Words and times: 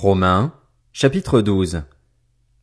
Romains, 0.00 0.52
chapitre 0.92 1.40
12. 1.40 1.82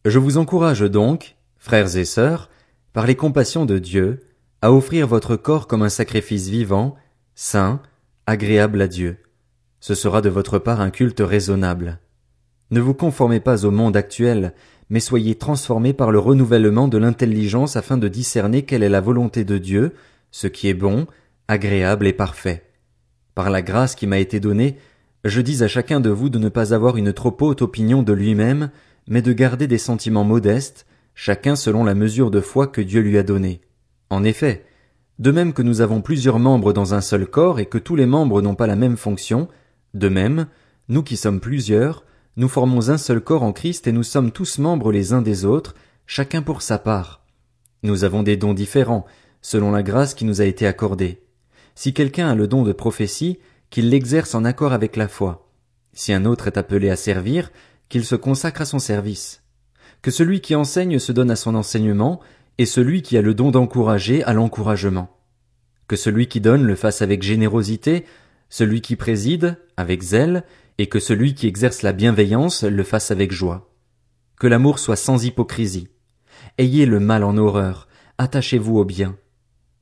Je 0.05 0.19
vous 0.19 0.37
encourage 0.37 0.79
donc, 0.79 1.35
frères 1.57 1.97
et 1.97 2.05
sœurs, 2.05 2.49
par 2.93 3.05
les 3.05 3.15
compassions 3.15 3.65
de 3.65 3.77
Dieu, 3.77 4.21
à 4.61 4.71
offrir 4.71 5.05
votre 5.05 5.35
corps 5.35 5.67
comme 5.67 5.81
un 5.81 5.89
sacrifice 5.89 6.47
vivant, 6.47 6.95
saint, 7.33 7.81
agréable 8.25 8.81
à 8.81 8.87
Dieu. 8.87 9.17
Ce 9.81 9.95
sera 9.95 10.21
de 10.21 10.29
votre 10.29 10.59
part 10.59 10.79
un 10.79 10.91
culte 10.91 11.19
raisonnable. 11.19 11.99
Ne 12.71 12.79
vous 12.79 12.93
conformez 12.93 13.41
pas 13.41 13.65
au 13.65 13.71
monde 13.71 13.97
actuel, 13.97 14.53
mais 14.89 15.01
soyez 15.01 15.35
transformés 15.35 15.91
par 15.91 16.11
le 16.11 16.19
renouvellement 16.19 16.87
de 16.87 16.97
l'intelligence 16.97 17.75
afin 17.75 17.97
de 17.97 18.07
discerner 18.07 18.61
quelle 18.61 18.81
est 18.81 18.87
la 18.87 19.01
volonté 19.01 19.43
de 19.43 19.57
Dieu, 19.57 19.93
ce 20.31 20.47
qui 20.47 20.69
est 20.69 20.73
bon, 20.73 21.05
agréable 21.49 22.07
et 22.07 22.13
parfait. 22.13 22.63
Par 23.33 23.49
la 23.49 23.61
grâce 23.61 23.93
qui 23.93 24.07
m'a 24.07 24.19
été 24.19 24.39
donnée, 24.39 24.77
je 25.25 25.41
dis 25.41 25.63
à 25.63 25.67
chacun 25.67 25.99
de 25.99 26.11
vous 26.11 26.29
de 26.29 26.37
ne 26.37 26.49
pas 26.49 26.73
avoir 26.73 26.97
une 26.97 27.11
trop 27.11 27.35
haute 27.41 27.63
opinion 27.63 28.03
de 28.03 28.13
lui-même, 28.13 28.69
mais 29.07 29.23
de 29.23 29.33
garder 29.33 29.65
des 29.65 29.79
sentiments 29.79 30.23
modestes, 30.23 30.85
chacun 31.15 31.55
selon 31.55 31.83
la 31.83 31.95
mesure 31.95 32.29
de 32.29 32.41
foi 32.41 32.67
que 32.67 32.81
Dieu 32.81 33.01
lui 33.01 33.17
a 33.17 33.23
donnée. 33.23 33.61
En 34.11 34.23
effet, 34.23 34.65
de 35.17 35.31
même 35.31 35.53
que 35.53 35.63
nous 35.63 35.81
avons 35.81 36.01
plusieurs 36.01 36.37
membres 36.37 36.73
dans 36.73 36.93
un 36.93 37.01
seul 37.01 37.25
corps 37.25 37.59
et 37.59 37.65
que 37.65 37.79
tous 37.79 37.95
les 37.95 38.05
membres 38.05 38.41
n'ont 38.41 38.53
pas 38.53 38.67
la 38.67 38.75
même 38.75 38.97
fonction, 38.97 39.47
de 39.95 40.09
même, 40.09 40.45
nous 40.89 41.01
qui 41.01 41.17
sommes 41.17 41.39
plusieurs, 41.39 42.05
nous 42.37 42.49
formons 42.49 42.89
un 42.89 42.97
seul 42.97 43.19
corps 43.19 43.43
en 43.43 43.51
Christ 43.51 43.87
et 43.87 43.91
nous 43.91 44.03
sommes 44.03 44.31
tous 44.31 44.59
membres 44.59 44.91
les 44.91 45.11
uns 45.11 45.23
des 45.23 45.43
autres, 45.43 45.73
chacun 46.05 46.43
pour 46.43 46.61
sa 46.61 46.77
part. 46.77 47.25
Nous 47.81 48.03
avons 48.03 48.21
des 48.21 48.37
dons 48.37 48.53
différents, 48.53 49.05
selon 49.41 49.71
la 49.71 49.81
grâce 49.81 50.13
qui 50.13 50.25
nous 50.25 50.41
a 50.41 50.45
été 50.45 50.67
accordée. 50.67 51.23
Si 51.73 51.93
quelqu'un 51.93 52.27
a 52.27 52.35
le 52.35 52.47
don 52.47 52.63
de 52.63 52.73
prophétie, 52.73 53.39
qu'il 53.69 53.89
l'exerce 53.89 54.35
en 54.35 54.45
accord 54.45 54.73
avec 54.73 54.95
la 54.95 55.07
foi. 55.07 55.49
Si 55.93 56.13
un 56.13 56.25
autre 56.25 56.47
est 56.47 56.57
appelé 56.57 56.89
à 56.89 56.95
servir, 56.95 57.51
qu'il 57.89 58.05
se 58.05 58.15
consacre 58.15 58.61
à 58.61 58.65
son 58.65 58.79
service. 58.79 59.43
Que 60.01 60.11
celui 60.11 60.41
qui 60.41 60.55
enseigne 60.55 60.99
se 60.99 61.11
donne 61.11 61.31
à 61.31 61.35
son 61.35 61.55
enseignement, 61.55 62.19
et 62.57 62.65
celui 62.65 63.01
qui 63.01 63.17
a 63.17 63.21
le 63.21 63.33
don 63.33 63.51
d'encourager 63.51 64.23
à 64.23 64.33
l'encouragement. 64.33 65.09
Que 65.87 65.95
celui 65.95 66.27
qui 66.27 66.41
donne 66.41 66.63
le 66.63 66.75
fasse 66.75 67.01
avec 67.01 67.21
générosité, 67.21 68.05
celui 68.49 68.81
qui 68.81 68.95
préside, 68.95 69.57
avec 69.77 70.01
zèle, 70.01 70.43
et 70.77 70.87
que 70.87 70.99
celui 70.99 71.33
qui 71.33 71.47
exerce 71.47 71.81
la 71.81 71.93
bienveillance 71.93 72.63
le 72.63 72.83
fasse 72.83 73.11
avec 73.11 73.31
joie. 73.31 73.71
Que 74.39 74.47
l'amour 74.47 74.79
soit 74.79 74.95
sans 74.95 75.23
hypocrisie. 75.23 75.87
Ayez 76.57 76.85
le 76.85 76.99
mal 76.99 77.23
en 77.23 77.37
horreur, 77.37 77.87
attachez-vous 78.17 78.77
au 78.77 78.85
bien. 78.85 79.17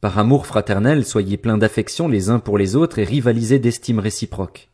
Par 0.03 0.19
amour 0.19 0.47
fraternel, 0.47 1.05
soyez 1.05 1.37
pleins 1.37 1.57
d'affection 1.57 2.09
les 2.09 2.29
uns 2.29 2.39
pour 2.39 2.57
les 2.57 2.75
autres 2.75 2.99
et 2.99 3.05
rivalisez 3.05 3.57
d'estime 3.57 3.99
réciproque. 3.99 4.67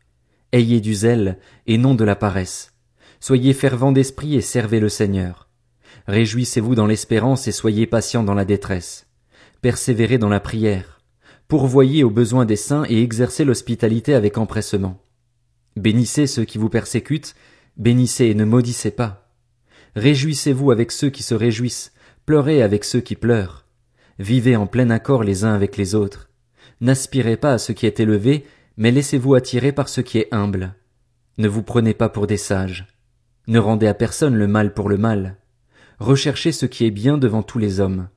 Ayez 0.50 0.80
du 0.80 0.92
zèle 0.92 1.38
et 1.68 1.78
non 1.78 1.94
de 1.94 2.02
la 2.02 2.16
paresse. 2.16 2.72
Soyez 3.20 3.54
fervents 3.54 3.92
d'esprit 3.92 4.34
et 4.34 4.40
servez 4.40 4.80
le 4.80 4.88
Seigneur. 4.88 5.48
Réjouissez-vous 6.08 6.74
dans 6.74 6.88
l'espérance 6.88 7.46
et 7.46 7.52
soyez 7.52 7.86
patients 7.86 8.24
dans 8.24 8.34
la 8.34 8.44
détresse. 8.44 9.06
Persévérez 9.62 10.18
dans 10.18 10.28
la 10.28 10.40
prière. 10.40 11.00
Pourvoyez 11.46 12.02
aux 12.02 12.10
besoins 12.10 12.44
des 12.44 12.56
saints 12.56 12.84
et 12.88 13.00
exercez 13.00 13.44
l'hospitalité 13.44 14.14
avec 14.14 14.36
empressement. 14.36 15.00
Bénissez 15.76 16.26
ceux 16.26 16.44
qui 16.44 16.58
vous 16.58 16.70
persécutent, 16.70 17.36
bénissez 17.76 18.24
et 18.24 18.34
ne 18.34 18.44
maudissez 18.44 18.90
pas. 18.90 19.30
Réjouissez-vous 19.94 20.72
avec 20.72 20.90
ceux 20.90 21.10
qui 21.10 21.22
se 21.22 21.36
réjouissent, 21.36 21.92
pleurez 22.26 22.64
avec 22.64 22.82
ceux 22.82 23.00
qui 23.00 23.14
pleurent. 23.14 23.64
Vivez 24.20 24.54
en 24.54 24.66
plein 24.66 24.90
accord 24.90 25.24
les 25.24 25.46
uns 25.46 25.54
avec 25.54 25.78
les 25.78 25.94
autres. 25.94 26.28
N'aspirez 26.82 27.38
pas 27.38 27.54
à 27.54 27.58
ce 27.58 27.72
qui 27.72 27.86
est 27.86 28.00
élevé, 28.00 28.44
mais 28.76 28.90
laissez-vous 28.90 29.34
attirer 29.34 29.72
par 29.72 29.88
ce 29.88 30.02
qui 30.02 30.18
est 30.18 30.28
humble. 30.30 30.74
Ne 31.38 31.48
vous 31.48 31.62
prenez 31.62 31.94
pas 31.94 32.10
pour 32.10 32.26
des 32.26 32.36
sages. 32.36 32.86
Ne 33.46 33.58
rendez 33.58 33.86
à 33.86 33.94
personne 33.94 34.34
le 34.34 34.46
mal 34.46 34.74
pour 34.74 34.90
le 34.90 34.98
mal. 34.98 35.38
Recherchez 36.00 36.52
ce 36.52 36.66
qui 36.66 36.84
est 36.84 36.90
bien 36.90 37.16
devant 37.16 37.42
tous 37.42 37.58
les 37.58 37.80
hommes. 37.80 38.10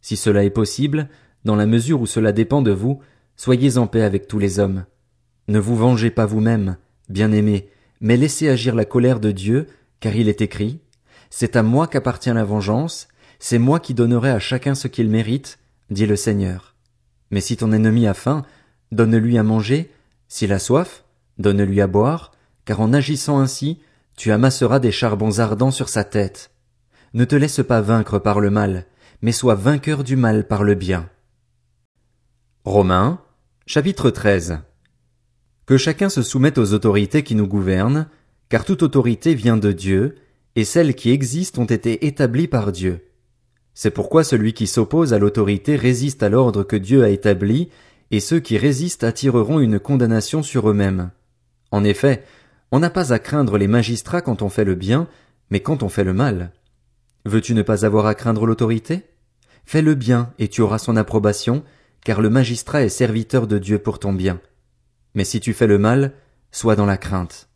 Si 0.00 0.16
cela 0.16 0.42
est 0.42 0.48
possible, 0.48 1.10
dans 1.44 1.56
la 1.56 1.66
mesure 1.66 2.00
où 2.00 2.06
cela 2.06 2.32
dépend 2.32 2.62
de 2.62 2.72
vous, 2.72 3.02
soyez 3.36 3.76
en 3.76 3.86
paix 3.86 4.04
avec 4.04 4.28
tous 4.28 4.38
les 4.38 4.58
hommes. 4.58 4.86
Ne 5.48 5.58
vous 5.58 5.76
vengez 5.76 6.10
pas 6.10 6.24
vous-même, 6.24 6.78
bien-aimés, 7.10 7.68
mais 8.00 8.16
laissez 8.16 8.48
agir 8.48 8.74
la 8.74 8.86
colère 8.86 9.20
de 9.20 9.32
Dieu, 9.32 9.66
car 10.00 10.16
il 10.16 10.30
est 10.30 10.40
écrit, 10.40 10.80
C'est 11.28 11.56
à 11.56 11.62
moi 11.62 11.88
qu'appartient 11.88 12.32
la 12.32 12.42
vengeance, 12.42 13.08
c'est 13.44 13.58
moi 13.58 13.80
qui 13.80 13.92
donnerai 13.92 14.30
à 14.30 14.38
chacun 14.38 14.76
ce 14.76 14.86
qu'il 14.86 15.10
mérite, 15.10 15.58
dit 15.90 16.06
le 16.06 16.14
Seigneur. 16.14 16.76
Mais 17.32 17.40
si 17.40 17.56
ton 17.56 17.72
ennemi 17.72 18.06
a 18.06 18.14
faim, 18.14 18.44
donne-lui 18.92 19.36
à 19.36 19.42
manger, 19.42 19.90
s'il 20.28 20.52
a 20.52 20.60
soif, 20.60 21.02
donne-lui 21.38 21.80
à 21.80 21.88
boire, 21.88 22.30
car 22.64 22.80
en 22.80 22.92
agissant 22.92 23.40
ainsi, 23.40 23.80
tu 24.16 24.30
amasseras 24.30 24.78
des 24.78 24.92
charbons 24.92 25.40
ardents 25.40 25.72
sur 25.72 25.88
sa 25.88 26.04
tête. 26.04 26.52
Ne 27.14 27.24
te 27.24 27.34
laisse 27.34 27.62
pas 27.66 27.80
vaincre 27.80 28.20
par 28.20 28.38
le 28.38 28.50
mal, 28.50 28.86
mais 29.22 29.32
sois 29.32 29.56
vainqueur 29.56 30.04
du 30.04 30.14
mal 30.14 30.46
par 30.46 30.62
le 30.62 30.76
bien. 30.76 31.10
Romains, 32.64 33.20
chapitre 33.66 34.10
13. 34.10 34.60
Que 35.66 35.78
chacun 35.78 36.10
se 36.10 36.22
soumette 36.22 36.58
aux 36.58 36.74
autorités 36.74 37.24
qui 37.24 37.34
nous 37.34 37.48
gouvernent, 37.48 38.06
car 38.48 38.64
toute 38.64 38.84
autorité 38.84 39.34
vient 39.34 39.56
de 39.56 39.72
Dieu, 39.72 40.14
et 40.54 40.64
celles 40.64 40.94
qui 40.94 41.10
existent 41.10 41.62
ont 41.62 41.66
été 41.66 42.06
établies 42.06 42.46
par 42.46 42.70
Dieu. 42.70 43.08
C'est 43.74 43.90
pourquoi 43.90 44.24
celui 44.24 44.52
qui 44.52 44.66
s'oppose 44.66 45.12
à 45.12 45.18
l'autorité 45.18 45.76
résiste 45.76 46.22
à 46.22 46.28
l'ordre 46.28 46.62
que 46.62 46.76
Dieu 46.76 47.04
a 47.04 47.08
établi, 47.08 47.70
et 48.10 48.20
ceux 48.20 48.40
qui 48.40 48.58
résistent 48.58 49.04
attireront 49.04 49.60
une 49.60 49.78
condamnation 49.78 50.42
sur 50.42 50.68
eux-mêmes. 50.68 51.10
En 51.70 51.82
effet, 51.82 52.22
on 52.70 52.78
n'a 52.78 52.90
pas 52.90 53.12
à 53.12 53.18
craindre 53.18 53.56
les 53.56 53.68
magistrats 53.68 54.20
quand 54.20 54.42
on 54.42 54.50
fait 54.50 54.64
le 54.64 54.74
bien, 54.74 55.08
mais 55.50 55.60
quand 55.60 55.82
on 55.82 55.88
fait 55.88 56.04
le 56.04 56.12
mal. 56.12 56.52
Veux-tu 57.24 57.54
ne 57.54 57.62
pas 57.62 57.86
avoir 57.86 58.06
à 58.06 58.14
craindre 58.14 58.46
l'autorité? 58.46 59.04
Fais 59.64 59.82
le 59.82 59.94
bien 59.94 60.32
et 60.38 60.48
tu 60.48 60.60
auras 60.60 60.78
son 60.78 60.96
approbation, 60.96 61.64
car 62.04 62.20
le 62.20 62.30
magistrat 62.30 62.82
est 62.82 62.88
serviteur 62.88 63.46
de 63.46 63.58
Dieu 63.58 63.78
pour 63.78 63.98
ton 63.98 64.12
bien. 64.12 64.40
Mais 65.14 65.24
si 65.24 65.40
tu 65.40 65.52
fais 65.52 65.66
le 65.66 65.78
mal, 65.78 66.12
sois 66.50 66.76
dans 66.76 66.86
la 66.86 66.96
crainte. 66.96 67.48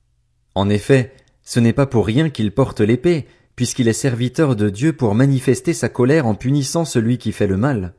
En 0.54 0.68
effet, 0.68 1.12
ce 1.42 1.60
n'est 1.60 1.72
pas 1.72 1.86
pour 1.86 2.06
rien 2.06 2.30
qu'il 2.30 2.52
porte 2.52 2.80
l'épée, 2.80 3.26
puisqu'il 3.56 3.88
est 3.88 3.94
serviteur 3.94 4.54
de 4.54 4.68
Dieu 4.68 4.92
pour 4.92 5.14
manifester 5.14 5.72
sa 5.72 5.88
colère 5.88 6.26
en 6.26 6.34
punissant 6.34 6.84
celui 6.84 7.18
qui 7.18 7.32
fait 7.32 7.46
le 7.46 7.56
mal. 7.56 7.94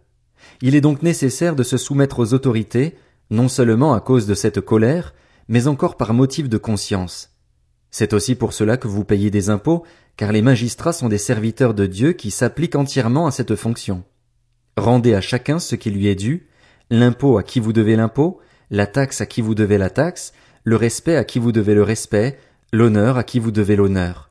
Il 0.61 0.75
est 0.75 0.81
donc 0.81 1.03
nécessaire 1.03 1.55
de 1.55 1.63
se 1.63 1.77
soumettre 1.77 2.19
aux 2.19 2.33
autorités, 2.33 2.95
non 3.31 3.47
seulement 3.47 3.93
à 3.93 3.99
cause 3.99 4.27
de 4.27 4.35
cette 4.35 4.61
colère, 4.61 5.13
mais 5.47 5.67
encore 5.67 5.97
par 5.97 6.13
motif 6.13 6.47
de 6.47 6.57
conscience. 6.57 7.31
C'est 7.89 8.13
aussi 8.13 8.35
pour 8.35 8.53
cela 8.53 8.77
que 8.77 8.87
vous 8.87 9.03
payez 9.03 9.31
des 9.31 9.49
impôts, 9.49 9.83
car 10.15 10.31
les 10.31 10.41
magistrats 10.41 10.93
sont 10.93 11.09
des 11.09 11.17
serviteurs 11.17 11.73
de 11.73 11.85
Dieu 11.85 12.13
qui 12.13 12.31
s'appliquent 12.31 12.75
entièrement 12.75 13.27
à 13.27 13.31
cette 13.31 13.55
fonction. 13.55 14.03
Rendez 14.77 15.15
à 15.15 15.21
chacun 15.21 15.59
ce 15.59 15.75
qui 15.75 15.89
lui 15.89 16.07
est 16.07 16.15
dû, 16.15 16.47
l'impôt 16.91 17.37
à 17.37 17.43
qui 17.43 17.59
vous 17.59 17.73
devez 17.73 17.95
l'impôt, 17.95 18.39
la 18.69 18.85
taxe 18.85 19.21
à 19.21 19.25
qui 19.25 19.41
vous 19.41 19.55
devez 19.55 19.77
la 19.77 19.89
taxe, 19.89 20.33
le 20.63 20.75
respect 20.75 21.15
à 21.15 21.23
qui 21.23 21.39
vous 21.39 21.51
devez 21.51 21.73
le 21.73 21.83
respect, 21.83 22.37
l'honneur 22.71 23.17
à 23.17 23.23
qui 23.23 23.39
vous 23.39 23.51
devez 23.51 23.75
l'honneur. 23.75 24.29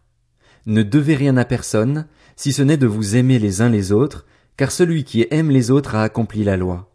Ne 0.67 0.83
devez 0.83 1.15
rien 1.15 1.37
à 1.37 1.45
personne, 1.45 2.07
si 2.35 2.53
ce 2.53 2.63
n'est 2.63 2.77
de 2.77 2.87
vous 2.87 3.17
aimer 3.17 3.39
les 3.39 3.63
uns 3.63 3.69
les 3.69 3.93
autres, 3.93 4.27
car 4.57 4.71
celui 4.71 5.05
qui 5.05 5.27
aime 5.31 5.51
les 5.51 5.71
autres 5.71 5.95
a 5.95 6.03
accompli 6.03 6.43
la 6.45 6.57
loi. 6.57 6.91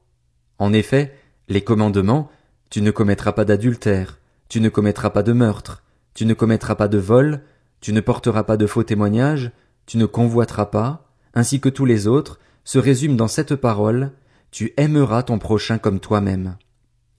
En 0.59 0.73
effet, 0.73 1.15
les 1.47 1.61
commandements, 1.61 2.29
tu 2.69 2.81
ne 2.81 2.91
commettras 2.91 3.31
pas 3.31 3.45
d'adultère, 3.45 4.19
tu 4.49 4.61
ne 4.61 4.69
commettras 4.69 5.09
pas 5.09 5.23
de 5.23 5.33
meurtre, 5.33 5.83
tu 6.13 6.25
ne 6.25 6.33
commettras 6.33 6.75
pas 6.75 6.87
de 6.87 6.97
vol, 6.97 7.41
tu 7.79 7.93
ne 7.93 8.01
porteras 8.01 8.43
pas 8.43 8.57
de 8.57 8.67
faux 8.67 8.83
témoignages, 8.83 9.51
tu 9.85 9.97
ne 9.97 10.05
convoiteras 10.05 10.67
pas, 10.67 11.09
ainsi 11.33 11.59
que 11.59 11.69
tous 11.69 11.85
les 11.85 12.07
autres, 12.07 12.39
se 12.63 12.77
résument 12.77 13.15
dans 13.15 13.27
cette 13.27 13.55
parole, 13.55 14.11
tu 14.51 14.73
aimeras 14.77 15.23
ton 15.23 15.39
prochain 15.39 15.77
comme 15.77 15.99
toi-même. 15.99 16.57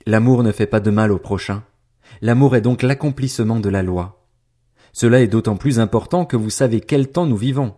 L'amour 0.07 0.43
ne 0.43 0.53
fait 0.53 0.67
pas 0.67 0.81
de 0.81 0.91
mal 0.91 1.13
au 1.13 1.19
prochain. 1.19 1.63
L'amour 2.21 2.57
est 2.57 2.61
donc 2.61 2.83
l'accomplissement 2.83 3.59
de 3.59 3.69
la 3.69 3.83
loi. 3.83 4.22
Cela 4.93 5.23
est 5.23 5.27
d'autant 5.27 5.57
plus 5.57 5.81
important 5.81 6.25
que 6.25 6.37
vous 6.37 6.51
savez 6.51 6.81
quel 6.81 7.09
temps 7.09 7.27
nous 7.27 7.37
vivons. 7.37 7.75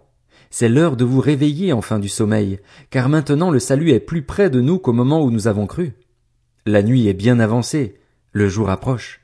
C'est 0.50 0.68
l'heure 0.68 0.96
de 0.96 1.04
vous 1.04 1.20
réveiller 1.20 1.72
enfin 1.72 1.98
du 1.98 2.08
sommeil, 2.08 2.60
car 2.90 3.08
maintenant 3.08 3.50
le 3.50 3.58
salut 3.58 3.90
est 3.90 4.00
plus 4.00 4.22
près 4.22 4.50
de 4.50 4.60
nous 4.60 4.78
qu'au 4.78 4.92
moment 4.92 5.22
où 5.22 5.30
nous 5.30 5.48
avons 5.48 5.66
cru. 5.66 5.94
La 6.66 6.82
nuit 6.82 7.08
est 7.08 7.14
bien 7.14 7.40
avancée, 7.40 7.98
le 8.32 8.48
jour 8.48 8.70
approche. 8.70 9.20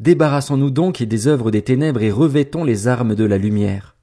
Débarrassons-nous 0.00 0.70
donc 0.70 1.02
des 1.02 1.26
œuvres 1.26 1.50
des 1.50 1.62
ténèbres 1.62 2.02
et 2.02 2.10
revêtons 2.10 2.64
les 2.64 2.88
armes 2.88 3.14
de 3.14 3.24
la 3.24 3.38
lumière. 3.38 3.96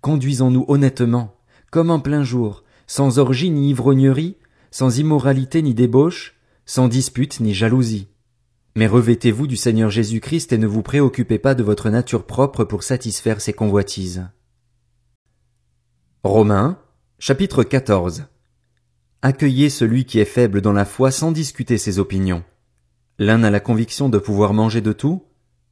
Conduisons-nous 0.00 0.64
honnêtement, 0.68 1.36
comme 1.70 1.90
en 1.90 2.00
plein 2.00 2.22
jour, 2.22 2.64
sans 2.86 3.18
orgie 3.18 3.50
ni 3.50 3.70
ivrognerie, 3.70 4.36
sans 4.70 4.98
immoralité 4.98 5.62
ni 5.62 5.74
débauche, 5.74 6.34
sans 6.64 6.88
dispute 6.88 7.40
ni 7.40 7.54
jalousie. 7.54 8.08
Mais 8.76 8.86
revêtez-vous 8.86 9.46
du 9.46 9.56
Seigneur 9.56 9.90
Jésus-Christ 9.90 10.52
et 10.52 10.58
ne 10.58 10.66
vous 10.66 10.82
préoccupez 10.82 11.38
pas 11.38 11.54
de 11.54 11.62
votre 11.62 11.88
nature 11.88 12.26
propre 12.26 12.62
pour 12.62 12.82
satisfaire 12.82 13.40
ses 13.40 13.54
convoitises. 13.54 14.28
Romains, 16.22 16.78
chapitre 17.18 17.64
14. 17.64 18.26
Accueillez 19.22 19.70
celui 19.70 20.04
qui 20.04 20.18
est 20.18 20.26
faible 20.26 20.60
dans 20.60 20.74
la 20.74 20.84
foi 20.84 21.10
sans 21.10 21.32
discuter 21.32 21.78
ses 21.78 21.98
opinions. 21.98 22.44
L'un 23.18 23.44
a 23.44 23.50
la 23.50 23.60
conviction 23.60 24.10
de 24.10 24.18
pouvoir 24.18 24.52
manger 24.52 24.82
de 24.82 24.92
tout, 24.92 25.24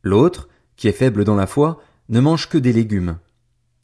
l'autre, 0.02 0.48
qui 0.74 0.88
est 0.88 0.92
faible 0.92 1.24
dans 1.24 1.36
la 1.36 1.46
foi, 1.46 1.82
ne 2.08 2.20
mange 2.20 2.48
que 2.48 2.56
des 2.56 2.72
légumes. 2.72 3.18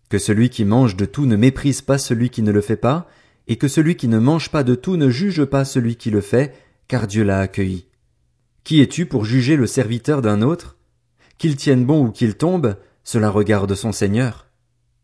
Que 0.08 0.18
celui 0.18 0.48
qui 0.48 0.64
mange 0.64 0.96
de 0.96 1.04
tout 1.04 1.26
ne 1.26 1.36
méprise 1.36 1.82
pas 1.82 1.98
celui 1.98 2.30
qui 2.30 2.40
ne 2.40 2.52
le 2.52 2.62
fait 2.62 2.76
pas, 2.76 3.06
et 3.48 3.56
que 3.56 3.68
celui 3.68 3.96
qui 3.96 4.08
ne 4.08 4.18
mange 4.18 4.48
pas 4.48 4.64
de 4.64 4.74
tout 4.74 4.96
ne 4.96 5.10
juge 5.10 5.44
pas 5.44 5.66
celui 5.66 5.96
qui 5.96 6.10
le 6.10 6.22
fait, 6.22 6.54
car 6.88 7.06
Dieu 7.06 7.22
l'a 7.22 7.40
accueilli. 7.40 7.89
Qui 8.64 8.80
es-tu 8.80 9.06
pour 9.06 9.24
juger 9.24 9.56
le 9.56 9.66
serviteur 9.66 10.22
d'un 10.22 10.42
autre? 10.42 10.76
Qu'il 11.38 11.56
tienne 11.56 11.84
bon 11.84 12.06
ou 12.06 12.10
qu'il 12.10 12.36
tombe, 12.36 12.76
cela 13.04 13.30
regarde 13.30 13.74
son 13.74 13.92
Seigneur. 13.92 14.48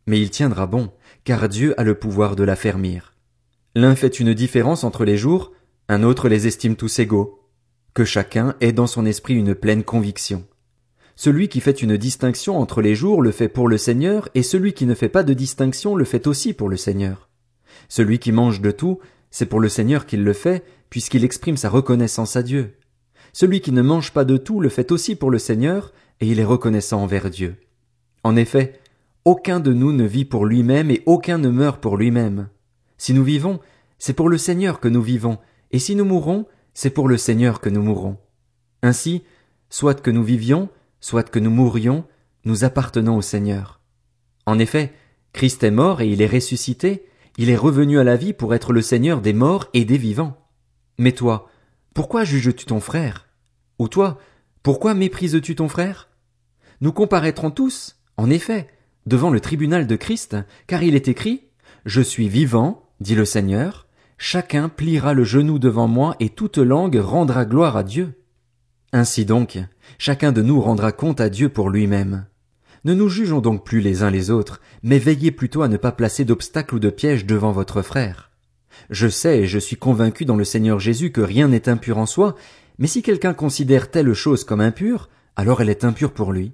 Mais 0.07 0.21
il 0.21 0.31
tiendra 0.31 0.67
bon, 0.67 0.93
car 1.25 1.49
Dieu 1.49 1.79
a 1.81 1.85
le 1.85 1.95
pouvoir 1.95 2.37
de 2.37 2.45
l'affermir. 2.45 3.15
L'un 3.75 3.97
fait 3.97 4.21
une 4.21 4.35
différence 4.35 4.85
entre 4.85 5.05
les 5.05 5.17
jours, 5.17 5.53
un 5.89 6.03
autre 6.03 6.29
les 6.29 6.47
estime 6.47 6.77
tous 6.77 6.99
égaux. 6.99 7.41
Que 7.95 8.05
chacun 8.05 8.55
ait 8.61 8.73
dans 8.73 8.87
son 8.87 9.07
esprit 9.07 9.35
une 9.35 9.55
pleine 9.55 9.83
conviction. 9.83 10.47
Celui 11.17 11.49
qui 11.49 11.61
fait 11.61 11.83
une 11.83 11.97
distinction 11.97 12.59
entre 12.59 12.83
les 12.83 12.95
jours 12.95 13.23
le 13.23 13.31
fait 13.31 13.49
pour 13.49 13.69
le 13.69 13.79
Seigneur, 13.79 14.29
et 14.35 14.43
celui 14.43 14.75
qui 14.75 14.85
ne 14.85 14.95
fait 14.95 15.09
pas 15.09 15.23
de 15.23 15.33
distinction 15.33 15.97
le 15.97 16.05
fait 16.05 16.27
aussi 16.27 16.53
pour 16.53 16.69
le 16.69 16.77
Seigneur. 16.77 17.31
Celui 17.89 18.19
qui 18.19 18.33
mange 18.33 18.61
de 18.61 18.71
tout, 18.71 19.01
c'est 19.31 19.47
pour 19.47 19.61
le 19.61 19.71
Seigneur 19.71 20.05
qu'il 20.05 20.25
le 20.25 20.35
fait, 20.35 20.63
puisqu'il 20.91 21.25
exprime 21.25 21.57
sa 21.57 21.71
reconnaissance 21.71 22.37
à 22.37 22.43
Dieu. 22.43 22.77
Celui 23.39 23.61
qui 23.61 23.71
ne 23.71 23.83
mange 23.83 24.13
pas 24.13 24.25
de 24.25 24.39
tout 24.39 24.61
le 24.61 24.71
fait 24.71 24.91
aussi 24.91 25.15
pour 25.15 25.31
le 25.31 25.39
Seigneur, 25.39 25.93
et 26.21 26.27
il 26.27 26.41
est 26.41 26.45
reconnaissant 26.47 27.03
envers 27.03 27.29
Dieu. 27.29 27.57
En 28.25 28.35
effet, 28.35 28.81
aucun 29.27 29.61
de 29.61 29.75
nous 29.75 29.93
ne 29.93 30.05
vit 30.05 30.25
pour 30.25 30.47
lui-même 30.47 30.91
et 30.91 31.03
aucun 31.05 31.37
ne 31.37 31.51
meurt 31.51 31.79
pour 31.79 31.99
lui-même. 31.99 32.49
Si 32.97 33.13
nous 33.13 33.25
vivons, 33.25 33.61
c'est 33.99 34.15
pour 34.15 34.31
le 34.31 34.39
Seigneur 34.39 34.81
que 34.81 34.89
nous 34.89 35.03
vivons, 35.03 35.37
et 35.71 35.79
si 35.79 35.95
nous 35.97 36.07
mourons, 36.07 36.47
c'est 36.73 36.89
pour 36.89 37.09
le 37.09 37.19
Seigneur 37.19 37.61
que 37.61 37.69
nous 37.69 37.83
mourrons. 37.83 38.17
Ainsi, 38.83 39.23
soit 39.69 40.01
que 40.01 40.11
nous 40.11 40.25
vivions, 40.25 40.71
soit 41.01 41.29
que 41.29 41.39
nous 41.39 41.51
mourions, 41.51 42.07
nous 42.47 42.65
appartenons 42.65 43.19
au 43.19 43.23
Seigneur. 43.23 43.83
En 44.47 44.59
effet, 44.59 44.95
Christ 45.35 45.63
est 45.63 45.71
mort 45.71 46.01
et 46.01 46.09
il 46.09 46.23
est 46.23 46.27
ressuscité, 46.27 47.05
il 47.37 47.51
est 47.51 47.57
revenu 47.57 47.99
à 47.99 48.05
la 48.05 48.17
vie 48.17 48.33
pour 48.33 48.55
être 48.55 48.73
le 48.73 48.81
Seigneur 48.81 49.21
des 49.21 49.35
morts 49.35 49.69
et 49.75 49.85
des 49.85 49.99
vivants. 49.99 50.39
Mais 50.99 51.13
toi, 51.13 51.51
pourquoi 51.93 52.25
juges-tu 52.25 52.65
ton 52.65 52.81
frère? 52.81 53.26
Toi, 53.85 54.19
pourquoi 54.63 54.95
méprises-tu 54.95 55.55
ton 55.55 55.69
frère? 55.69 56.09
Nous 56.81 56.93
comparaîtrons 56.93 57.51
tous, 57.51 57.97
en 58.17 58.31
effet, 58.31 58.69
devant 59.07 59.31
le 59.31 59.41
tribunal 59.41 59.87
de 59.87 59.97
Christ, 59.97 60.37
car 60.67 60.83
il 60.83 60.95
est 60.95 61.09
écrit, 61.09 61.45
Je 61.85 62.01
suis 62.01 62.29
vivant, 62.29 62.83
dit 63.01 63.15
le 63.15 63.25
Seigneur, 63.25 63.87
chacun 64.19 64.69
pliera 64.69 65.15
le 65.15 65.25
genou 65.25 65.59
devant 65.59 65.89
moi 65.89 66.17
et 66.21 66.31
toute 66.31 66.59
langue 66.59 66.97
rendra 66.97 67.45
gloire 67.45 67.77
à 67.77 67.85
Dieu. 67.85 68.15
Ainsi 68.93 69.25
donc, 69.25 69.59
chacun 69.99 70.33
de 70.33 70.43
nous 70.43 70.61
rendra 70.61 70.93
compte 70.93 71.21
à 71.21 71.29
Dieu 71.29 71.49
pour 71.49 71.71
lui-même. 71.71 72.27
Ne 72.85 72.95
nous 72.95 73.09
jugeons 73.09 73.41
donc 73.41 73.65
plus 73.65 73.81
les 73.81 74.03
uns 74.03 74.11
les 74.11 74.31
autres, 74.31 74.61
mais 74.83 74.99
veillez 74.99 75.33
plutôt 75.33 75.63
à 75.63 75.69
ne 75.69 75.77
pas 75.77 75.93
placer 75.93 76.25
d'obstacles 76.25 76.77
ou 76.77 76.79
de 76.79 76.91
pièges 76.91 77.27
devant 77.27 77.53
votre 77.53 77.83
frère. 77.83 78.31
Je 78.91 79.09
sais 79.09 79.41
et 79.41 79.47
je 79.47 79.59
suis 79.59 79.77
convaincu 79.77 80.25
dans 80.25 80.37
le 80.37 80.45
Seigneur 80.45 80.79
Jésus 80.79 81.11
que 81.11 81.21
rien 81.21 81.49
n'est 81.49 81.69
impur 81.69 81.99
en 81.99 82.07
soi, 82.07 82.37
mais 82.79 82.87
si 82.87 83.03
quelqu'un 83.03 83.35
considère 83.35 83.91
telle 83.91 84.13
chose 84.13 84.45
comme 84.45 84.61
impure, 84.61 85.09
alors 85.37 85.61
elle 85.61 85.71
est 85.71 85.85
impure 85.85 86.13
pour 86.13 86.33
lui. 86.33 86.53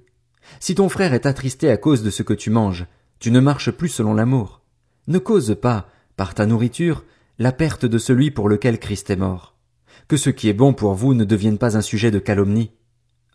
Si 0.60 0.74
ton 0.74 0.88
frère 0.88 1.14
est 1.14 1.26
attristé 1.26 1.70
à 1.70 1.76
cause 1.76 2.02
de 2.02 2.10
ce 2.10 2.22
que 2.22 2.34
tu 2.34 2.50
manges, 2.50 2.86
tu 3.18 3.30
ne 3.30 3.40
marches 3.40 3.70
plus 3.70 3.88
selon 3.88 4.14
l'amour. 4.14 4.62
Ne 5.06 5.18
cause 5.18 5.56
pas, 5.60 5.88
par 6.16 6.34
ta 6.34 6.46
nourriture, 6.46 7.04
la 7.38 7.52
perte 7.52 7.86
de 7.86 7.98
celui 7.98 8.30
pour 8.30 8.48
lequel 8.48 8.78
Christ 8.78 9.10
est 9.10 9.16
mort 9.16 9.52
que 10.08 10.16
ce 10.16 10.30
qui 10.30 10.48
est 10.48 10.54
bon 10.54 10.72
pour 10.72 10.94
vous 10.94 11.14
ne 11.14 11.24
devienne 11.24 11.58
pas 11.58 11.76
un 11.76 11.80
sujet 11.80 12.10
de 12.10 12.18
calomnie. 12.18 12.72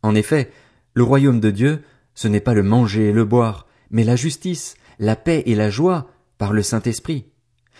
En 0.03 0.15
effet, 0.15 0.51
le 0.93 1.03
royaume 1.03 1.39
de 1.39 1.51
Dieu, 1.51 1.81
ce 2.13 2.27
n'est 2.27 2.39
pas 2.39 2.53
le 2.53 2.63
manger 2.63 3.09
et 3.09 3.13
le 3.13 3.25
boire, 3.25 3.67
mais 3.89 4.03
la 4.03 4.15
justice, 4.15 4.75
la 4.99 5.15
paix 5.15 5.43
et 5.45 5.55
la 5.55 5.69
joie 5.69 6.09
par 6.37 6.53
le 6.53 6.61
Saint-Esprit. 6.61 7.25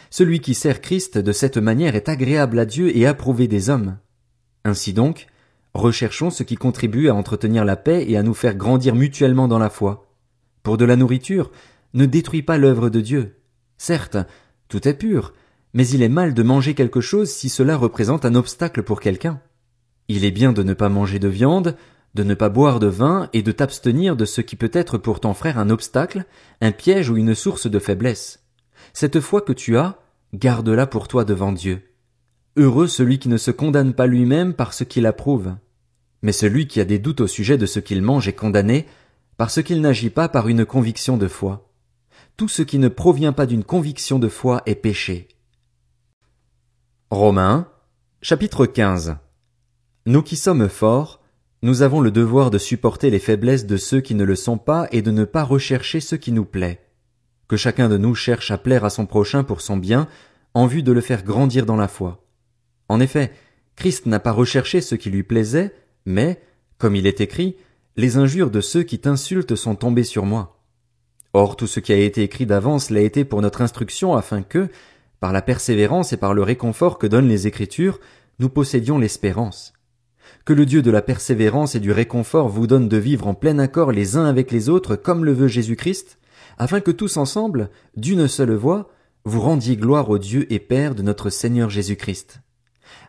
Celui 0.10 0.40
qui 0.40 0.54
sert 0.54 0.82
Christ 0.82 1.18
de 1.18 1.32
cette 1.32 1.58
manière 1.58 1.96
est 1.96 2.10
agréable 2.10 2.60
à 2.60 2.66
Dieu 2.66 2.96
et 2.96 3.06
approuvé 3.06 3.48
des 3.48 3.70
hommes. 3.70 3.98
Ainsi 4.68 4.92
donc, 4.92 5.28
recherchons 5.74 6.30
ce 6.30 6.44
qui 6.44 6.58
contribue 6.58 7.08
à 7.08 7.16
entretenir 7.16 7.64
la 7.64 7.78
paix 7.78 8.04
et 8.06 8.18
à 8.18 8.22
nous 8.22 8.34
faire 8.34 8.54
grandir 8.54 8.96
mutuellement 8.96 9.48
dans 9.48 9.60
la 9.60 9.70
foi. 9.70 10.12
Pour 10.62 10.76
de 10.76 10.84
la 10.84 10.98
nourriture, 10.98 11.52
ne 11.94 12.06
détruis 12.06 12.44
pas 12.44 12.58
l'œuvre 12.58 12.90
de 12.90 13.00
Dieu. 13.00 13.38
Certes, 13.78 14.18
tout 14.68 14.86
est 14.86 14.94
pur, 14.94 15.34
mais 15.74 15.88
il 15.88 16.04
est 16.04 16.10
mal 16.10 16.34
de 16.34 16.44
manger 16.44 16.74
quelque 16.74 17.00
chose 17.00 17.30
si 17.30 17.48
cela 17.48 17.78
représente 17.78 18.26
un 18.26 18.36
obstacle 18.36 18.84
pour 18.84 19.00
quelqu'un. 19.00 19.40
Il 20.10 20.26
est 20.26 20.32
bien 20.32 20.52
de 20.52 20.64
ne 20.64 20.74
pas 20.74 20.90
manger 20.90 21.20
de 21.20 21.30
viande, 21.30 21.78
de 22.14 22.24
ne 22.24 22.34
pas 22.34 22.50
boire 22.50 22.82
de 22.82 22.88
vin 22.88 23.30
et 23.32 23.44
de 23.44 23.54
t'abstenir 23.54 24.18
de 24.18 24.26
ce 24.26 24.42
qui 24.42 24.58
peut 24.58 24.72
être 24.74 24.98
pour 24.98 25.22
ton 25.22 25.34
frère 25.34 25.60
un 25.60 25.70
obstacle, 25.70 26.26
un 26.60 26.74
piège 26.74 27.10
ou 27.10 27.16
une 27.16 27.36
source 27.36 27.68
de 27.68 27.80
faiblesse. 27.80 28.44
Cette 28.92 29.22
foi 29.22 29.40
que 29.40 29.54
tu 29.54 29.78
as, 29.78 29.98
garde-la 30.34 30.88
pour 30.88 31.08
toi 31.08 31.24
devant 31.24 31.54
Dieu. 31.54 31.87
Heureux 32.60 32.88
celui 32.88 33.20
qui 33.20 33.30
ne 33.30 33.38
se 33.38 33.52
condamne 33.52 33.94
pas 33.94 34.08
lui-même 34.08 34.56
par 34.56 34.74
ce 34.74 34.84
qu'il 34.84 35.06
approuve. 35.06 35.54
Mais 36.24 36.32
celui 36.32 36.68
qui 36.68 36.82
a 36.82 36.86
des 36.86 36.98
doutes 36.98 37.22
au 37.22 37.28
sujet 37.28 37.56
de 37.56 37.68
ce 37.68 37.80
qu'il 37.80 38.02
mange 38.02 38.28
est 38.28 38.34
condamné 38.34 38.88
parce 39.38 39.62
qu'il 39.62 39.80
n'agit 39.80 40.10
pas 40.10 40.28
par 40.28 40.48
une 40.48 40.66
conviction 40.66 41.18
de 41.18 41.28
foi. 41.28 41.70
Tout 42.36 42.48
ce 42.48 42.64
qui 42.64 42.80
ne 42.80 42.88
provient 42.88 43.32
pas 43.32 43.46
d'une 43.46 43.64
conviction 43.64 44.18
de 44.18 44.28
foi 44.28 44.64
est 44.66 44.74
péché. 44.74 45.28
Romains, 47.12 47.70
chapitre 48.24 48.66
15. 48.66 49.18
Nous 50.08 50.24
qui 50.24 50.36
sommes 50.36 50.68
forts, 50.68 51.22
nous 51.62 51.84
avons 51.84 52.02
le 52.02 52.10
devoir 52.10 52.50
de 52.50 52.58
supporter 52.58 53.12
les 53.12 53.20
faiblesses 53.20 53.68
de 53.68 53.78
ceux 53.78 54.02
qui 54.02 54.16
ne 54.16 54.24
le 54.24 54.36
sont 54.36 54.58
pas 54.58 54.88
et 54.92 55.04
de 55.04 55.12
ne 55.12 55.26
pas 55.26 55.44
rechercher 55.44 56.00
ce 56.00 56.16
qui 56.16 56.32
nous 56.32 56.46
plaît. 56.46 56.82
Que 57.48 57.56
chacun 57.56 57.88
de 57.88 57.98
nous 57.98 58.16
cherche 58.16 58.50
à 58.50 58.58
plaire 58.58 58.84
à 58.84 58.90
son 58.90 59.06
prochain 59.06 59.44
pour 59.44 59.62
son 59.62 59.78
bien, 59.78 60.08
en 60.56 60.66
vue 60.66 60.82
de 60.82 60.92
le 60.92 61.02
faire 61.02 61.24
grandir 61.24 61.68
dans 61.68 61.76
la 61.76 61.88
foi. 61.88 62.27
En 62.90 63.00
effet, 63.00 63.32
Christ 63.76 64.06
n'a 64.06 64.20
pas 64.20 64.32
recherché 64.32 64.82
ce 64.82 64.96
qui 64.96 65.10
lui 65.10 65.24
plaisait, 65.24 65.74
mais, 66.06 66.42
comme 66.78 66.96
il 66.96 67.08
est 67.08 67.22
écrit, 67.22 67.58
les 67.96 68.18
injures 68.18 68.52
de 68.52 68.62
ceux 68.62 68.84
qui 68.84 69.00
t'insultent 69.00 69.56
sont 69.56 69.76
tombées 69.76 70.04
sur 70.04 70.26
moi. 70.26 70.60
Or 71.34 71.56
tout 71.56 71.68
ce 71.68 71.80
qui 71.80 71.92
a 71.92 71.98
été 71.98 72.24
écrit 72.24 72.46
d'avance 72.46 72.90
l'a 72.90 73.02
été 73.02 73.26
pour 73.26 73.42
notre 73.42 73.62
instruction 73.62 74.16
afin 74.16 74.42
que, 74.42 74.70
par 75.20 75.34
la 75.34 75.42
persévérance 75.42 76.14
et 76.14 76.18
par 76.18 76.34
le 76.34 76.44
réconfort 76.44 76.98
que 76.98 77.08
donnent 77.08 77.28
les 77.28 77.48
Écritures, 77.48 78.00
nous 78.40 78.50
possédions 78.50 79.00
l'espérance. 79.00 79.74
Que 80.46 80.54
le 80.54 80.66
Dieu 80.66 80.82
de 80.82 80.92
la 80.92 81.02
persévérance 81.02 81.76
et 81.76 81.80
du 81.80 81.92
réconfort 81.92 82.50
vous 82.50 82.68
donne 82.68 82.88
de 82.88 82.98
vivre 82.98 83.28
en 83.28 83.34
plein 83.34 83.60
accord 83.60 83.92
les 83.92 84.16
uns 84.16 84.26
avec 84.26 84.52
les 84.52 84.70
autres 84.70 84.96
comme 84.96 85.26
le 85.26 85.34
veut 85.34 85.48
Jésus-Christ, 85.48 86.20
afin 86.58 86.80
que 86.80 86.92
tous 86.92 87.18
ensemble, 87.18 87.70
d'une 87.96 88.28
seule 88.28 88.54
voix, 88.54 88.90
vous 89.26 89.42
rendiez 89.42 89.76
gloire 89.76 90.10
au 90.10 90.18
Dieu 90.18 90.52
et 90.52 90.60
Père 90.60 90.96
de 90.96 91.02
notre 91.02 91.30
Seigneur 91.30 91.70
Jésus-Christ. 91.70 92.42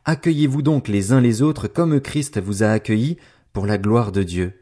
Accueillez-vous 0.05 0.63
donc 0.63 0.89
les 0.89 1.13
uns 1.13 1.21
les 1.21 1.43
autres 1.43 1.69
comme 1.69 2.01
Christ 2.01 2.41
vous 2.41 2.63
a 2.63 2.69
accueillis 2.69 3.17
pour 3.53 3.67
la 3.67 3.79
gloire 3.79 4.13
de 4.13 4.23
Dieu. 4.23 4.53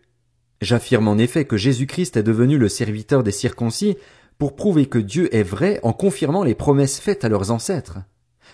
J'affirme 0.60 1.08
en 1.08 1.18
effet 1.18 1.44
que 1.44 1.56
Jésus-Christ 1.56 2.16
est 2.16 2.22
devenu 2.22 2.58
le 2.58 2.68
serviteur 2.68 3.22
des 3.22 3.32
circoncis 3.32 3.96
pour 4.38 4.56
prouver 4.56 4.86
que 4.86 4.98
Dieu 4.98 5.34
est 5.34 5.42
vrai 5.42 5.80
en 5.82 5.92
confirmant 5.92 6.44
les 6.44 6.54
promesses 6.54 6.98
faites 6.98 7.24
à 7.24 7.28
leurs 7.28 7.50
ancêtres. 7.50 7.98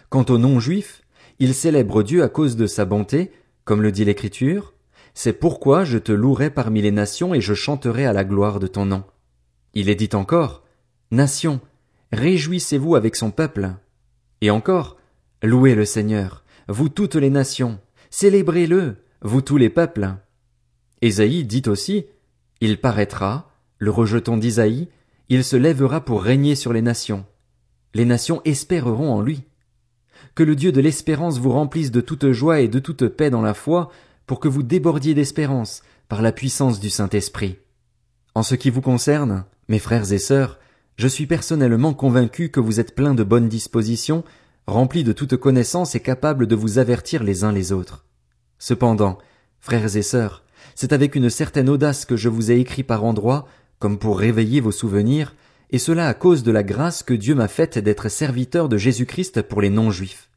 Quant 0.08 0.24
aux 0.28 0.38
non-juifs, 0.38 1.02
ils 1.38 1.54
célèbrent 1.54 2.02
Dieu 2.02 2.22
à 2.22 2.28
cause 2.28 2.56
de 2.56 2.66
sa 2.66 2.84
bonté, 2.84 3.32
comme 3.64 3.82
le 3.82 3.92
dit 3.92 4.04
l'Écriture, 4.04 4.74
c'est 5.14 5.32
pourquoi 5.32 5.84
je 5.84 5.98
te 5.98 6.12
louerai 6.12 6.50
parmi 6.50 6.82
les 6.82 6.90
nations 6.90 7.34
et 7.34 7.40
je 7.40 7.54
chanterai 7.54 8.06
à 8.06 8.12
la 8.12 8.24
gloire 8.24 8.60
de 8.60 8.66
ton 8.66 8.86
nom. 8.86 9.04
Il 9.74 9.88
est 9.88 9.94
dit 9.94 10.10
encore, 10.14 10.62
Nations, 11.10 11.60
réjouissez-vous 12.12 12.96
avec 12.96 13.16
son 13.16 13.30
peuple. 13.30 13.72
Et 14.40 14.50
encore, 14.50 14.96
louez 15.42 15.74
le 15.74 15.84
Seigneur, 15.84 16.41
vous 16.72 16.88
toutes 16.88 17.16
les 17.16 17.28
nations, 17.28 17.78
célébrez-le, 18.08 18.96
vous 19.20 19.42
tous 19.42 19.58
les 19.58 19.68
peuples. 19.68 20.14
Ésaïe 21.02 21.44
dit 21.44 21.62
aussi, 21.66 22.06
Il 22.62 22.80
paraîtra, 22.80 23.52
le 23.78 23.90
rejeton 23.90 24.38
d'Isaïe, 24.38 24.88
il 25.28 25.44
se 25.44 25.56
lèvera 25.56 26.02
pour 26.02 26.22
régner 26.22 26.54
sur 26.54 26.72
les 26.72 26.80
nations. 26.80 27.26
Les 27.92 28.06
nations 28.06 28.40
espéreront 28.46 29.12
en 29.12 29.20
lui. 29.20 29.42
Que 30.34 30.42
le 30.42 30.56
Dieu 30.56 30.72
de 30.72 30.80
l'espérance 30.80 31.38
vous 31.38 31.52
remplisse 31.52 31.90
de 31.90 32.00
toute 32.00 32.32
joie 32.32 32.60
et 32.60 32.68
de 32.68 32.78
toute 32.78 33.06
paix 33.08 33.28
dans 33.28 33.42
la 33.42 33.54
foi, 33.54 33.90
pour 34.26 34.40
que 34.40 34.48
vous 34.48 34.62
débordiez 34.62 35.12
d'espérance 35.12 35.82
par 36.08 36.22
la 36.22 36.32
puissance 36.32 36.80
du 36.80 36.88
Saint-Esprit. 36.88 37.58
En 38.34 38.42
ce 38.42 38.54
qui 38.54 38.70
vous 38.70 38.80
concerne, 38.80 39.44
mes 39.68 39.78
frères 39.78 40.10
et 40.10 40.18
sœurs, 40.18 40.58
je 40.96 41.08
suis 41.08 41.26
personnellement 41.26 41.92
convaincu 41.92 42.48
que 42.48 42.60
vous 42.60 42.80
êtes 42.80 42.94
pleins 42.94 43.14
de 43.14 43.24
bonnes 43.24 43.48
dispositions, 43.48 44.24
remplis 44.66 45.04
de 45.04 45.12
toute 45.12 45.36
connaissance 45.36 45.94
et 45.94 46.00
capables 46.00 46.46
de 46.46 46.54
vous 46.54 46.78
avertir 46.78 47.22
les 47.22 47.44
uns 47.44 47.52
les 47.52 47.72
autres. 47.72 48.04
Cependant, 48.58 49.18
frères 49.60 49.96
et 49.96 50.02
sœurs, 50.02 50.44
c'est 50.74 50.92
avec 50.92 51.14
une 51.14 51.30
certaine 51.30 51.68
audace 51.68 52.04
que 52.04 52.16
je 52.16 52.28
vous 52.28 52.50
ai 52.50 52.58
écrit 52.58 52.84
par 52.84 53.04
endroits 53.04 53.46
comme 53.82 53.98
pour 53.98 54.16
réveiller 54.16 54.60
vos 54.60 54.70
souvenirs, 54.70 55.34
et 55.70 55.78
cela 55.78 56.06
à 56.06 56.14
cause 56.14 56.44
de 56.44 56.52
la 56.52 56.62
grâce 56.62 57.02
que 57.02 57.14
Dieu 57.14 57.34
m'a 57.34 57.48
faite 57.48 57.78
d'être 57.78 58.08
serviteur 58.08 58.68
de 58.68 58.76
Jésus-Christ 58.76 59.42
pour 59.42 59.60
les 59.60 59.70
non-juifs. 59.70 60.30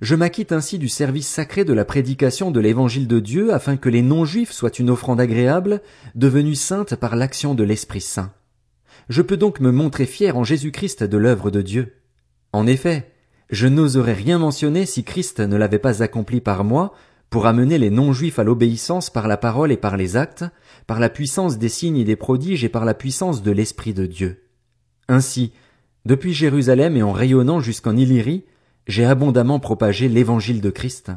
Je 0.00 0.14
m'acquitte 0.14 0.52
ainsi 0.52 0.78
du 0.78 0.88
service 0.88 1.28
sacré 1.28 1.66
de 1.66 1.74
la 1.74 1.84
prédication 1.84 2.50
de 2.50 2.60
l'évangile 2.60 3.06
de 3.06 3.20
Dieu 3.20 3.52
afin 3.52 3.76
que 3.76 3.90
les 3.90 4.00
non-juifs 4.00 4.52
soient 4.52 4.78
une 4.78 4.88
offrande 4.88 5.20
agréable, 5.20 5.82
devenue 6.14 6.54
sainte 6.54 6.96
par 6.96 7.14
l'action 7.14 7.54
de 7.54 7.62
l'Esprit 7.62 8.00
Saint. 8.00 8.32
Je 9.10 9.20
peux 9.20 9.36
donc 9.36 9.60
me 9.60 9.70
montrer 9.70 10.06
fier 10.06 10.38
en 10.38 10.44
Jésus-Christ 10.44 11.04
de 11.04 11.18
l'œuvre 11.18 11.50
de 11.50 11.60
Dieu. 11.60 11.96
En 12.54 12.66
effet, 12.66 13.12
je 13.50 13.66
n'oserais 13.66 14.12
rien 14.12 14.38
mentionner 14.38 14.84
si 14.86 15.04
Christ 15.04 15.40
ne 15.40 15.56
l'avait 15.56 15.78
pas 15.78 16.02
accompli 16.02 16.40
par 16.40 16.64
moi 16.64 16.92
pour 17.30 17.46
amener 17.46 17.78
les 17.78 17.90
non-juifs 17.90 18.38
à 18.38 18.44
l'obéissance 18.44 19.10
par 19.10 19.28
la 19.28 19.36
parole 19.36 19.72
et 19.72 19.76
par 19.76 19.96
les 19.96 20.16
actes, 20.16 20.44
par 20.86 21.00
la 21.00 21.08
puissance 21.08 21.58
des 21.58 21.68
signes 21.68 21.98
et 21.98 22.04
des 22.04 22.16
prodiges 22.16 22.64
et 22.64 22.68
par 22.68 22.84
la 22.84 22.94
puissance 22.94 23.42
de 23.42 23.50
l'Esprit 23.50 23.94
de 23.94 24.06
Dieu. 24.06 24.44
Ainsi, 25.08 25.52
depuis 26.04 26.32
Jérusalem 26.32 26.96
et 26.96 27.02
en 27.02 27.12
rayonnant 27.12 27.60
jusqu'en 27.60 27.96
Illyrie, 27.96 28.44
j'ai 28.86 29.04
abondamment 29.04 29.60
propagé 29.60 30.08
l'évangile 30.08 30.60
de 30.60 30.70
Christ. 30.70 31.10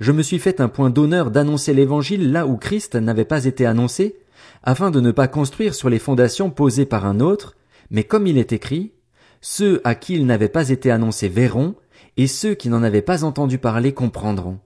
Je 0.00 0.12
me 0.12 0.22
suis 0.22 0.38
fait 0.38 0.60
un 0.60 0.68
point 0.68 0.90
d'honneur 0.90 1.30
d'annoncer 1.30 1.74
l'évangile 1.74 2.32
là 2.32 2.46
où 2.46 2.56
Christ 2.56 2.96
n'avait 2.96 3.24
pas 3.24 3.44
été 3.44 3.66
annoncé, 3.66 4.16
afin 4.62 4.90
de 4.90 5.00
ne 5.00 5.10
pas 5.10 5.28
construire 5.28 5.74
sur 5.74 5.90
les 5.90 5.98
fondations 5.98 6.50
posées 6.50 6.86
par 6.86 7.06
un 7.06 7.20
autre, 7.20 7.56
mais 7.90 8.04
comme 8.04 8.26
il 8.26 8.38
est 8.38 8.52
écrit, 8.52 8.92
ceux 9.48 9.80
à 9.84 9.94
qui 9.94 10.14
il 10.14 10.26
n'avait 10.26 10.48
pas 10.48 10.70
été 10.70 10.90
annoncé 10.90 11.28
verront, 11.28 11.76
et 12.16 12.26
ceux 12.26 12.54
qui 12.54 12.68
n'en 12.68 12.82
avaient 12.82 13.00
pas 13.00 13.22
entendu 13.22 13.58
parler 13.58 13.94
comprendront. 13.94 14.58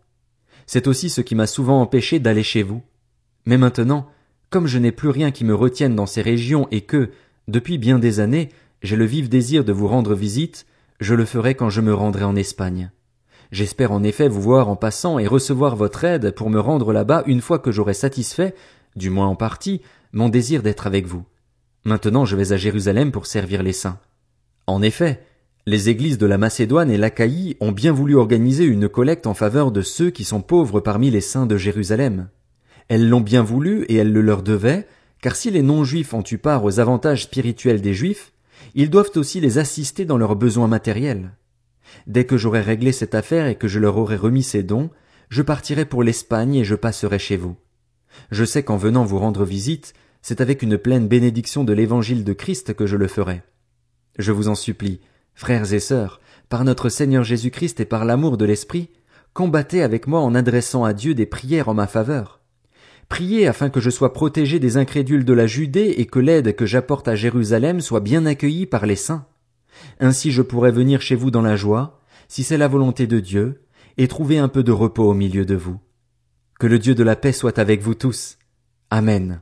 C'est 0.67 0.87
aussi 0.87 1.11
ce 1.11 1.21
qui 1.21 1.35
m'a 1.35 1.47
souvent 1.47 1.83
empêché 1.83 2.19
d'aller 2.19 2.43
chez 2.43 2.63
vous. 2.63 2.81
Mais 3.45 3.59
maintenant, 3.59 4.09
comme 4.49 4.67
je 4.67 4.79
n'ai 4.79 4.91
plus 4.91 5.11
rien 5.11 5.33
qui 5.33 5.45
me 5.45 5.55
retienne 5.55 5.95
dans 5.95 6.07
ces 6.07 6.23
régions 6.23 6.67
et 6.71 6.81
que, 6.81 7.11
depuis 7.47 7.77
bien 7.77 7.99
des 7.99 8.21
années, 8.21 8.49
j'ai 8.83 8.97
le 8.97 9.05
vif 9.05 9.29
désir 9.29 9.67
de 9.67 9.73
vous 9.73 9.87
rendre 9.87 10.15
visite, 10.15 10.65
je 10.99 11.15
le 11.15 11.27
ferai 11.27 11.55
quand 11.55 11.69
je 11.69 11.83
me 11.83 11.93
rendrai 11.93 12.25
en 12.25 12.35
Espagne. 12.35 12.91
J'espère 13.53 13.93
en 13.93 14.03
effet 14.03 14.29
vous 14.29 14.41
voir 14.41 14.71
en 14.71 14.77
passant 14.77 15.19
et 15.19 15.27
recevoir 15.27 15.77
votre 15.77 16.05
aide 16.05 16.31
pour 16.31 16.49
me 16.49 16.59
rendre 16.59 16.95
là-bas 16.95 17.23
une 17.27 17.43
fois 17.43 17.59
que 17.59 17.71
j'aurai 17.71 17.93
satisfait, 17.93 18.55
du 18.97 19.11
moins 19.11 19.27
en 19.27 19.37
partie, 19.37 19.83
mon 20.15 20.31
désir 20.31 20.63
d'être 20.63 20.87
avec 20.87 21.07
vous. 21.07 21.27
Maintenant 21.85 22.25
je 22.25 22.35
vais 22.35 22.53
à 22.53 22.57
Jérusalem 22.57 23.13
pour 23.13 23.27
servir 23.27 23.63
les 23.63 23.75
saints. 23.75 23.99
En 24.67 24.83
effet, 24.83 25.21
les 25.67 25.89
églises 25.89 26.19
de 26.19 26.27
la 26.27 26.39
Macédoine 26.39 26.91
et 26.91 26.97
l'Achaïe 26.97 27.57
ont 27.61 27.73
bien 27.73 27.93
voulu 27.93 28.17
organiser 28.17 28.65
une 28.65 28.89
collecte 28.89 29.27
en 29.27 29.35
faveur 29.35 29.71
de 29.71 29.83
ceux 29.83 30.11
qui 30.11 30.25
sont 30.25 30.43
pauvres 30.43 30.81
parmi 30.81 31.11
les 31.11 31.21
saints 31.21 31.47
de 31.47 31.57
Jérusalem. 31.57 32.29
Elles 32.89 33.09
l'ont 33.09 33.21
bien 33.21 33.43
voulu 33.43 33.85
et 33.85 33.97
elles 33.97 34.13
le 34.13 34.21
leur 34.21 34.43
devaient, 34.43 34.87
car 35.21 35.37
si 35.37 35.51
les 35.51 35.63
non-juifs 35.63 36.15
ont 36.15 36.25
eu 36.29 36.39
part 36.39 36.65
aux 36.65 36.81
avantages 36.81 37.25
spirituels 37.25 37.81
des 37.81 37.95
juifs, 37.95 38.33
ils 38.75 38.91
doivent 38.91 39.13
aussi 39.17 39.41
les 39.41 39.59
assister 39.59 40.05
dans 40.05 40.19
leurs 40.19 40.37
besoins 40.37 40.67
matériels. 40.69 41.33
Dès 42.07 42.25
que 42.25 42.37
j'aurai 42.37 42.61
réglé 42.61 42.93
cette 42.93 43.15
affaire 43.15 43.47
et 43.47 43.57
que 43.57 43.69
je 43.69 43.79
leur 43.79 43.97
aurai 43.97 44.17
remis 44.17 44.43
ces 44.43 44.63
dons, 44.63 44.91
je 45.29 45.43
partirai 45.43 45.85
pour 45.85 46.03
l'Espagne 46.03 46.57
et 46.57 46.65
je 46.65 46.75
passerai 46.75 47.19
chez 47.19 47.37
vous. 47.37 47.57
Je 48.31 48.45
sais 48.45 48.63
qu'en 48.63 48.77
venant 48.77 49.05
vous 49.05 49.19
rendre 49.19 49.45
visite, 49.45 49.95
c'est 50.23 50.41
avec 50.41 50.63
une 50.63 50.79
pleine 50.79 51.09
bénédiction 51.09 51.65
de 51.65 51.73
l'évangile 51.73 52.25
de 52.25 52.33
Christ 52.33 52.75
que 52.75 52.87
je 52.87 52.97
le 52.97 53.07
ferai. 53.07 53.43
Je 54.21 54.33
vous 54.33 54.49
en 54.49 54.55
supplie, 54.55 55.01
frères 55.35 55.73
et 55.73 55.81
sœurs, 55.81 56.21
par 56.51 56.65
notre 56.65 56.91
Seigneur 56.91 57.25
Jésus-Christ 57.25 57.81
et 57.81 57.87
par 57.87 58.05
l'amour 58.05 58.37
de 58.37 58.45
l'Esprit, 58.45 58.91
combattez 59.33 59.83
avec 59.83 60.07
moi 60.07 60.21
en 60.21 60.35
adressant 60.35 60.85
à 60.85 60.93
Dieu 60.93 61.15
des 61.15 61.27
prières 61.27 61.69
en 61.69 61.75
ma 61.75 61.87
faveur. 61.87 62.41
Priez 63.09 63.47
afin 63.49 63.71
que 63.71 63.81
je 63.81 63.91
sois 63.91 64.13
protégé 64.13 64.59
des 64.59 64.77
incrédules 64.77 65.25
de 65.25 65.33
la 65.33 65.47
Judée 65.47 65.95
et 65.97 66.07
que 66.07 66.19
l'aide 66.19 66.55
que 66.55 66.67
j'apporte 66.67 67.09
à 67.09 67.17
Jérusalem 67.17 67.81
soit 67.81 68.01
bien 68.01 68.27
accueillie 68.27 68.67
par 68.67 68.87
les 68.87 68.97
saints. 68.97 69.27
Ainsi 69.99 70.31
je 70.31 70.43
pourrai 70.43 70.71
venir 70.71 71.01
chez 71.01 71.15
vous 71.15 71.31
dans 71.31 71.43
la 71.43 71.57
joie, 71.57 72.01
si 72.29 72.45
c'est 72.45 72.59
la 72.59 72.69
volonté 72.69 73.07
de 73.07 73.21
Dieu, 73.21 73.63
et 73.97 74.07
trouver 74.07 74.39
un 74.39 74.49
peu 74.49 74.63
de 74.63 74.73
repos 74.73 75.09
au 75.09 75.15
milieu 75.15 75.45
de 75.45 75.57
vous. 75.57 75.81
Que 76.59 76.67
le 76.67 76.79
Dieu 76.79 76.95
de 76.95 77.03
la 77.03 77.17
paix 77.17 77.33
soit 77.33 77.59
avec 77.59 77.81
vous 77.81 77.95
tous. 77.95 78.37
Amen. 78.91 79.41